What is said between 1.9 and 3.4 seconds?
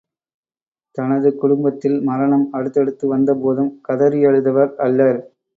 மரணம் அடுத்தடுத்து வந்த